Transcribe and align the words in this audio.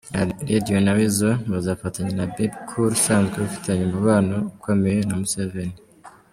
Radio 0.51 0.77
na 0.85 0.91
Weasel 0.97 1.35
bazafatanya 1.51 2.13
na 2.19 2.25
Bebe 2.33 2.57
Cool, 2.67 2.89
usanzwe 2.97 3.37
ufitanye 3.39 3.83
umubano 3.85 4.35
ukomeye 4.57 4.99
na 5.07 5.15
Museveni. 5.21 5.77